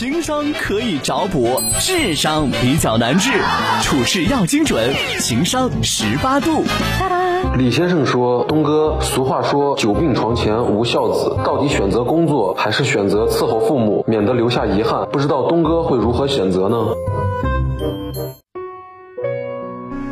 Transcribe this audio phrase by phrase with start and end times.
[0.00, 3.32] 情商可以找补，智商比较难治，
[3.82, 6.64] 处事要精准，情商十八度。
[7.58, 15.06] 李先生说：“东哥，俗话说久病床前无孝子，到底选择工作还是选择伺候父母，免得留下遗憾？
[15.12, 16.78] 不知道东哥会如何选择呢？”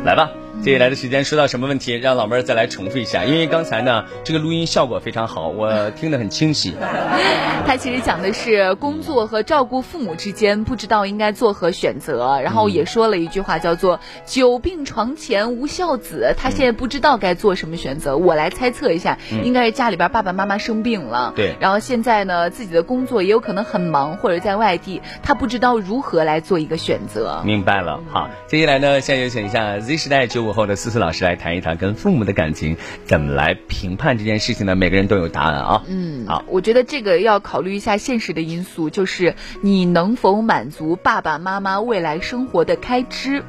[0.05, 0.29] 来吧。
[0.61, 6.73] 接下来的时间说到什么问题，让老妹儿再来重复一下，因为刚才呢这个录音效果非常好，我听得很清晰。
[7.65, 18.17] 他其实讲的是工作和照顾父母之间不知道应该做何选择，然后也说了一句话叫做“久病床前无孝子”，他现在不知道该做什么选择。
[18.17, 27.41] 我来猜测一下，应该是家里边爸爸妈妈生病了，对，然后现在呢自己的工作也有可能很忙或者在外地，他不知道如何来做一个选择。
[27.45, 30.48] 明白了，好，接下来呢现在有请一下 Z 时代九五。
[30.53, 34.75] 后的思思老师来谈一谈跟父母的感情怎么来评判这件事情呢？
[34.75, 35.83] 每个人都有答案啊。
[35.87, 43.43] 嗯，好，我觉得这个要考虑一下现实的因素，就是你能否满足爸爸妈妈未来生活的开支。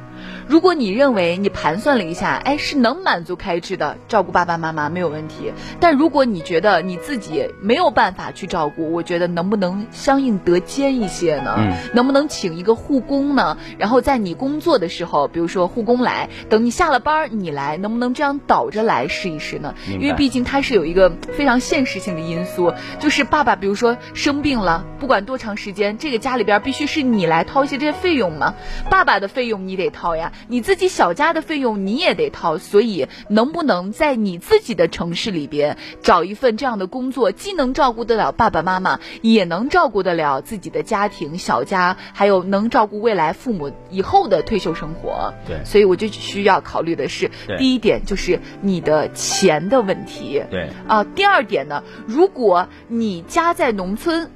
[0.47, 5.51] 如果你认为你盘算了一下，哎，是能满足开支的，照顾爸爸妈妈没有问题。
[5.79, 11.55] 但如果你觉得你自己没有办法去照顾，我觉得能不能相应得兼一些呢？
[11.57, 13.57] 嗯，能不能请一个护工呢？
[13.79, 19.73] 然后在你工作的时候，比如说护工来，等你下了班你来，能不能这样倒着来试一试呢？
[19.87, 28.53] 因为毕竟它是有一个非常现实性的因素，就是爸爸比如说生病了，不管多长时间，这个家里边必须是你来掏一些这些费用嘛。
[28.89, 30.31] 爸爸的费用你得掏呀。
[30.47, 45.33] 你自己小家的费用你也得掏，所以能不能在你自己的城市里边找一份这样的工作，既能照顾得了爸爸妈妈，也能照顾得了自己的家庭小家，还有能照顾未来父母以后的退休生活。
[45.47, 50.43] 对，所以我就需要考虑的是，第一点就是你的钱的问题。
[50.49, 54.29] 对，啊，第二点呢，如果你家在农村。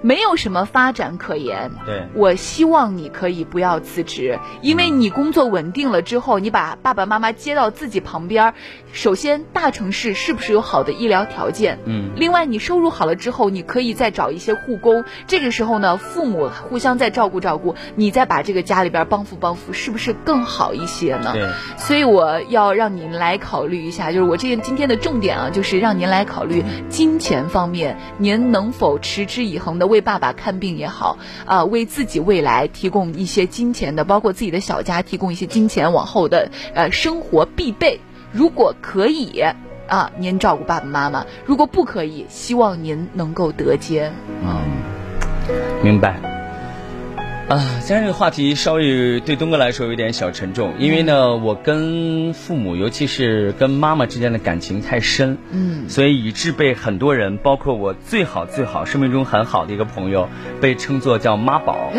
[0.00, 1.70] 没有什么发展可言。
[1.84, 8.54] 对，我希望你可以不要辞职，因为你工作稳定了之后，你把爸爸妈妈接到自己旁边。
[8.92, 11.78] 首先，大城市是不是有好的医疗条件？
[11.84, 12.10] 嗯。
[12.16, 15.04] 另外，你收入好了之后，你可以再找一些护工。
[15.26, 21.32] 这个时候呢，父母互相再照顾照顾，你再把这个家里边帮扶帮扶，是不是更好一些呢？
[21.34, 21.48] 对。
[21.76, 29.87] 所以我要让您来考虑一下，就是我这今天的重点啊，就是让您来考虑金钱方面，您能否持之以恒的。
[29.88, 38.00] 为爸爸看病也好，啊，为自己未来提供一些金钱的，包括自己的小家提供一些金钱，往后的呃生活必备。
[38.30, 39.42] 如果可以
[39.88, 44.12] 啊，您照顾爸爸妈妈；如果不可以，希望您能够得兼。
[44.44, 44.60] 嗯，
[45.82, 46.37] 明白。
[47.48, 60.28] 啊，今天这个话题稍微对东哥来说有点小沉重，因为呢，我跟父母，尤其是跟妈妈之间的感情太深，嗯，所以以致被很多人，包括我最好最好生命中很好的一个朋友，
[60.60, 61.90] 被称作叫妈宝。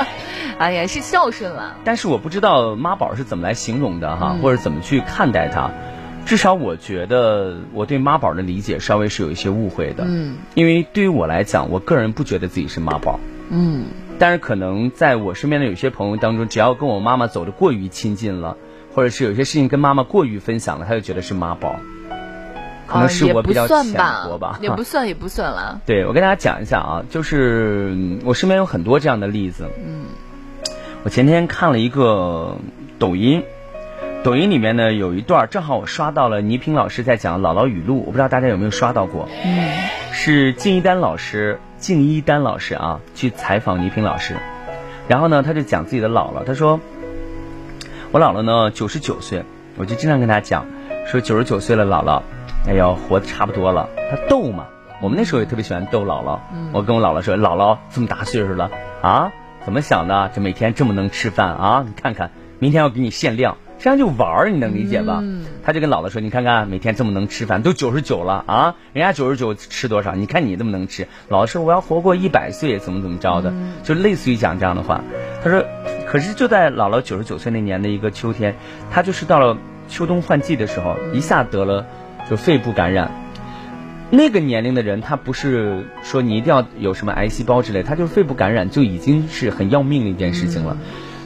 [0.56, 1.76] 哎呀，是孝顺了。
[1.84, 5.70] 但是我不知道妈宝是怎么来形容的哈，或者怎么去看待它。
[6.24, 13.20] 至少我觉得我对妈宝的理解稍微是有一些误会的，嗯，因为对于我来讲，我个人不觉得自己是妈宝，
[13.50, 13.84] 嗯。
[14.18, 18.56] 但是可能在我身边的有些朋友当中，只要跟我妈妈走的过于亲近了，
[18.94, 21.76] 或者是有些事情跟妈妈过于分享了，他就觉得是妈宝。
[22.86, 25.80] 可能是我比较浅薄吧，也不算也不算了。
[25.86, 29.68] 对，我跟大家讲一下啊，就是我身边有很多这样的例子。
[29.84, 30.04] 嗯，
[31.02, 32.58] 我前天看了一个
[32.98, 33.42] 抖音，
[34.22, 39.28] 抖音里面呢有一段，正好我刷到了倪萍老师在讲姥姥语录，我不知道大家有没有刷到过。
[39.44, 39.68] 嗯，
[40.12, 41.58] 是敬一丹老师。
[41.84, 44.38] 静一丹老师啊，去采访倪萍老师，
[45.06, 46.42] 然后呢，他就讲自己的姥姥。
[46.42, 46.80] 他说
[48.10, 49.44] ：“我姥姥呢，九十九岁，
[49.76, 50.64] 我就经常跟他讲，
[51.06, 52.22] 说九十九岁了，姥姥，
[52.66, 53.86] 哎呦，活的差不多了。
[54.10, 54.64] 他逗嘛，
[55.02, 56.38] 我们那时候也特别喜欢逗姥姥。
[56.72, 58.70] 我跟我姥姥说，姥姥这么大岁数了
[59.02, 59.30] 啊，
[59.66, 60.30] 怎么想的？
[60.34, 61.84] 这每天这么能吃饭啊？
[61.86, 62.30] 你看看，
[62.60, 65.22] 明天要给你限量。”这样就玩儿，你能理解吧？
[65.62, 68.76] 他就跟姥姥说：“你看看，每天这么能吃饭，都九十九了啊！
[68.94, 70.14] 人家九十九吃多少？
[70.14, 73.52] 你看你这么能吃。”姥姥说：“我要活过一百岁，怎么怎么着的？”
[73.84, 75.02] 就类似于讲这样的话。
[75.42, 75.62] 他说
[76.08, 78.54] ：“可是就在姥姥九十九岁那年的一个秋天，
[78.90, 81.84] 他就是到了秋冬换季的时候，一下得了
[82.30, 83.10] 就肺部感染。
[84.10, 90.76] 那个年龄的人，他不是说你一定要有什么癌细胞之类，他就是肺部感染就已经是很要命的一件事情了。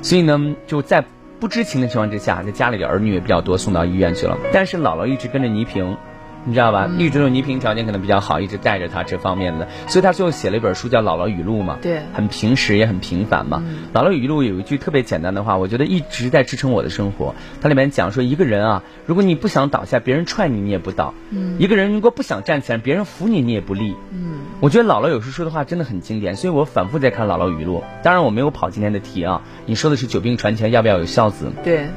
[0.03, 1.05] 所以呢，就在。”
[1.41, 4.37] 不知情的情况之下，在家里的儿女也比较多，送到医院去了。
[4.53, 5.97] 但是姥姥一直跟着倪萍，
[6.45, 6.89] 你知道吧？
[6.99, 11.79] 一直有倪萍条件可能比较好，一直带着他这方面的，所以他最后写了一本书叫《姥姥语录》嘛。
[11.83, 13.63] 对，很平实也很平凡嘛。
[13.93, 17.35] 姥姥语录有一句特别简单的话，我觉得一直在支撑我的生活。
[17.61, 21.13] 它里面讲说，一个人啊，如果你不想倒下，别人踹你你也不倒；
[21.59, 23.95] 一个人如果不想站起来，别人扶你你也不立。
[24.13, 27.83] 嗯，我觉得姥姥有时说的话真的很经典，所以我反复在看姥姥语录。
[28.03, 31.53] 当然我没有跑今天的题啊，你说的是久病床前要不要有孝子？
[31.63, 31.89] 对。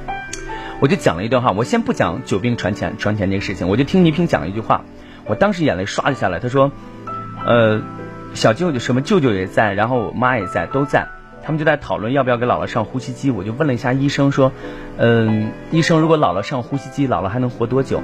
[0.81, 4.83] 我就讲了一段话，我先不讲久病床前床前这个事情，我就听倪萍讲了一句话，
[5.28, 6.39] 我当时眼泪唰就下来。
[6.39, 6.72] 他说，
[7.45, 7.83] 呃，
[8.33, 11.07] 小舅舅什么舅舅也在，然后我妈也在，都在，
[11.44, 13.30] 他们就在讨论要不要给姥姥上呼吸机。
[13.30, 14.51] 我就问了一下医生说，
[14.98, 18.01] 嗯，医生如果姥姥上呼吸机，姥姥还能活多久？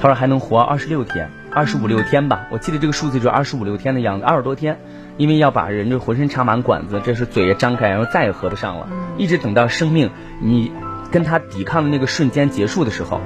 [0.00, 2.46] 他说还能活二十六天，二十五六天吧。
[2.52, 4.78] 我记得这个数字就是二十五六天的样子，二十多天，
[5.16, 8.86] 因为要把人就浑身插满管子，这是嘴也张开，然后再也合不上了，
[9.18, 10.70] 一直等到生命你。
[11.12, 13.20] 跟他抵抗的那个瞬间结束的时候，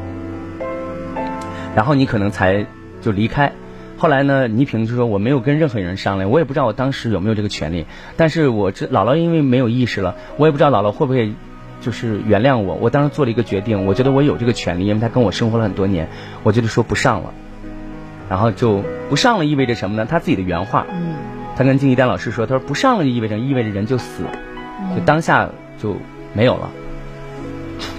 [1.74, 2.66] 然后你可能才
[3.00, 3.52] 就离开。
[3.96, 7.86] 后来呢，倪萍就说我没有跟任何人商量，我也不知道我当时有没有这个权利。
[8.18, 11.32] 但是我这姥姥因为没有意识了，我也不知道姥姥会不会
[11.80, 12.74] 就是原谅我。
[12.74, 16.08] 我当时做了一个决定，我觉得我有这个权利，因为她跟我生活了很多年，
[16.42, 17.32] 我觉得说不上了。
[18.28, 20.04] 然后就不上了意味着什么呢？
[20.04, 21.14] 他自己的原话，嗯，
[21.56, 24.24] 他跟金一丹老师说，他说不上了就意味着意味着人就死，
[24.96, 25.48] 就当下
[25.80, 25.96] 就
[26.34, 26.68] 没有了。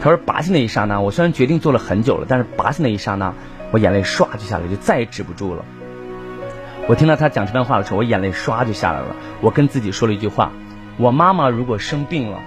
[0.02, 3.34] 他说：“拔下那一刹那，我虽然决定做了很久了，但是拔下那一刹那，
[3.72, 5.66] 我眼泪唰就下来，就再也止不住了。
[6.88, 9.16] 我听到他讲这段话的时候，我眼泪唰就下来了。
[9.42, 10.52] 我跟自己说了一句话：
[10.98, 12.40] 我妈妈如果生病了，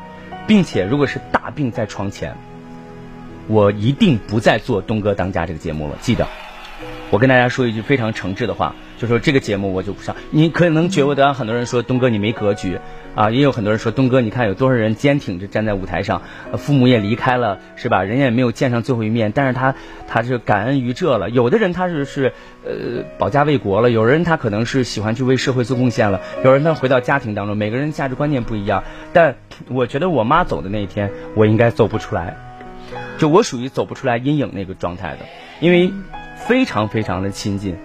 [0.47, 2.35] 并且如果是大病在床前，
[3.49, 5.95] 我一定不再做东哥当家这个节目了。
[6.01, 6.27] 记得，
[7.11, 12.79] 我跟大家说一句非常诚挚的话。”就说这个节目我就不上，你可能觉得很多人说东哥你没格局，
[13.15, 16.21] 啊，也有很多人说东哥你看有多少人坚挺着站在舞台上，
[16.59, 18.03] 父母也离开了是吧？
[18.03, 19.75] 人也没有见上最后一面，但是他
[20.07, 21.31] 他是感恩于这了。
[21.31, 28.85] 有的人他是是呃保家卫国了，有人他可能是喜欢去为社会做贡献了，有人他回到家庭当中，每个人价值观念不一样。
[29.15, 29.37] 但
[29.71, 32.37] 我觉得我妈走的那一天，我应该走不出来，
[33.17, 35.21] 就我属于走不出来阴影那个状态的，
[35.61, 35.91] 因为
[36.47, 37.77] 非常非常的亲近。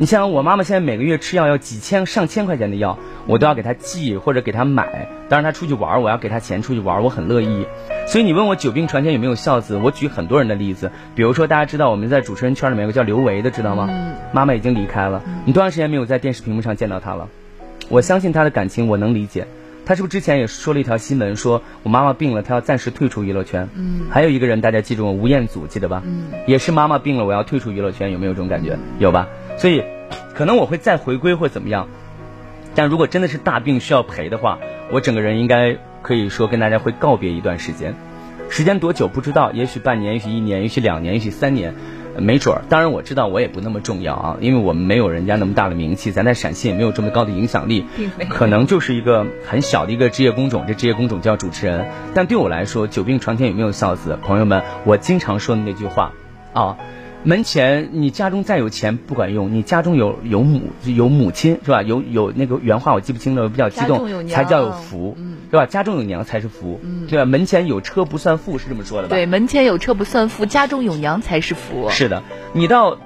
[0.00, 2.96] 你像我妈妈现在每个月吃药要几千上千块钱的药，
[3.26, 5.08] 我都要给她寄或者给她买。
[5.28, 7.66] 当然她出去玩，我要给她钱出去玩，我很乐意。
[8.06, 10.92] 所以你问我久病床前有没有孝子，我举很多人的例子。
[11.16, 13.88] 比如说大家知道我们在主持人圈里面有个叫刘维的，知道吗？
[14.32, 17.28] 妈妈已经离开了，你多长时间没有在电视屏幕上见到她了？
[17.88, 19.48] 我相信她的感情，我能理解。
[19.88, 23.66] 她是不是之前也说了一条新闻，说我妈妈病了，她要暂时退出娱乐圈？
[23.74, 24.02] 嗯。
[24.10, 26.02] 还有一个人大家记住，吴彦祖记得吧？
[26.04, 26.24] 嗯。
[26.46, 28.76] 也是妈妈病了，我要退出娱乐圈，有没有这种感觉？
[28.98, 29.26] 有吧？
[29.56, 29.82] 所以，
[30.34, 31.88] 可能我会再回归或怎么样，
[32.74, 34.58] 但如果真的是大病需要陪的话，
[34.92, 37.94] 我整个人应该可以说跟大家会告别一段时间，
[38.50, 41.74] 时间多久不知道，也许半年，也许一年，也许两年，也许三年，
[42.20, 42.62] 没准儿。
[42.68, 47.84] 当然我知道我也不那么重要啊，因为我们没有人家那么大的名气，咱在陕西也没有这么高的影响力，
[48.28, 51.86] 可能就是一个很小的一个职业工种，这职业工种叫主持人。
[52.14, 54.18] 但对我来说，久病床前有没有孝子？
[54.22, 56.12] 朋友们，我经常说的那句话
[56.52, 56.76] 啊。
[57.28, 61.82] 门前，你家中再有钱不管用，你家中有有母有母亲是吧？
[61.82, 65.14] 有有那个原话我记不清了，我比较激动，才叫有福，
[65.50, 65.66] 是吧？
[65.66, 67.26] 家中有娘才是福，对吧？
[67.26, 69.14] 门前有车不算富是这么说的吧？
[69.14, 71.90] 对，门前有车不算富，家中有娘才是福。
[71.90, 72.22] 是的，
[72.54, 72.96] 你到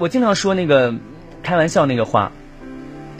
[0.00, 0.96] 我经常说那个
[1.44, 2.32] 开玩笑那个话，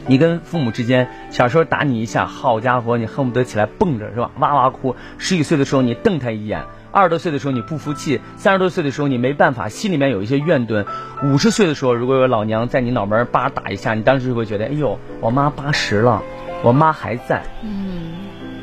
[0.09, 4.33] 你跟父母之间小时候打你一下，好家伙，你恨不得起来蹦着是吧？
[4.41, 4.97] 哇哇哭。
[5.19, 6.65] 十几岁的时候你瞪他一眼。
[6.99, 10.85] 二十多岁的时候你不服气，三十多岁的时候你没办法，心里面有一些怨怼。
[11.23, 16.25] 五十岁的时候，如果有老娘在你脑门叭打一下，你当时就会觉得，哎呦，我妈八十了，
[16.65, 18.15] 我妈还在，嗯，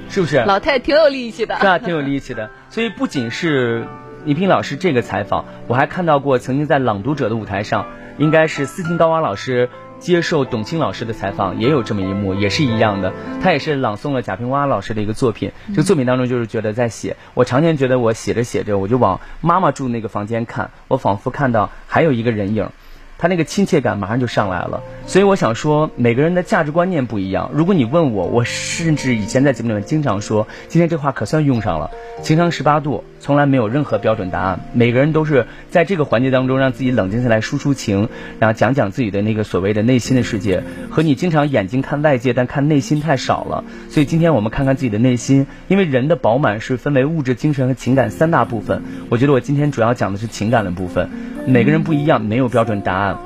[0.10, 0.40] 是不是？
[0.40, 2.50] 老太太挺有力气的，是啊，挺有力气的。
[2.70, 3.88] 所以不仅是
[4.26, 7.86] 倪萍老师这个采访，我还看到过曾经在朗读者的舞台上，
[8.18, 9.70] 应该是斯琴高娃老师。
[10.00, 13.14] 接受董卿老师的采访，也有这么一幕，也是一样的。
[13.42, 15.52] 他也是朗诵了贾平凹老师的一个作品。
[15.70, 17.18] 这个作品当中，就是觉得在写。
[17.34, 22.70] 我常年觉得，我写着写着，我就往妈妈住那个房间看，我仿佛看到还有一个人影。
[23.18, 27.50] 他那个亲切感马上就上来了，所以我想说，每个人的价值观念不一样。
[27.54, 31.92] 如果你问我，我甚至以前在节目里面经常说，今天这话可算用上了。
[32.22, 34.60] 情商十八度，从来没有任何标准答案。
[34.74, 40.62] 每个人都是在这个环节当中让自己冷静下来，抒抒情，然后讲讲自己的那个所谓的内心的世界。
[40.90, 43.64] 和你经常眼睛看外界，但看内心太少了。
[43.90, 48.82] 所以今天我们看看自己的内心，因为人的饱满是分为物质、精神和情感三大部分。
[49.10, 51.10] 我觉得我今天主要讲的是情感的部分。
[51.48, 53.18] 每个人不一样，没有标准答案。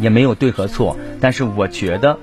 [0.00, 2.18] 也没有对和错，但是我觉得，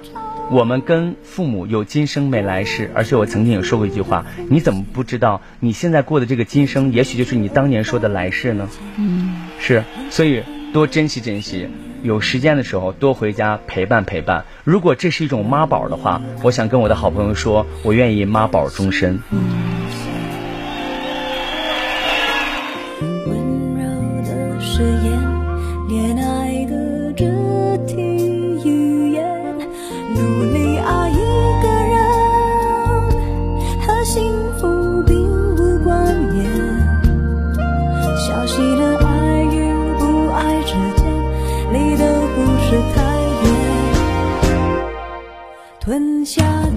[0.50, 8.68] 我们跟父母有今生没来世，而且我曾经有说过一句话：你怎么不知道你现在过的这个今生，也许就是你当年说的来世呢？
[8.98, 10.42] 嗯，是，所以
[10.74, 11.68] 多珍惜珍惜。
[12.02, 14.46] 有时间的时候多回家陪伴陪伴。
[14.64, 19.20] 如果这是一种妈宝的话，我想跟我的好朋友说，我愿意妈宝终身。
[19.30, 19.42] 吞
[46.30, 46.69] 下寂寞的。